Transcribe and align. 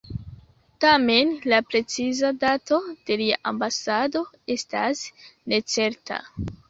Tamen 0.85 1.33
la 1.51 1.59
preciza 1.73 2.31
dato 2.45 2.79
de 3.11 3.19
lia 3.23 3.39
ambasado 3.51 4.25
estas 4.57 5.05
necerta. 5.55 6.19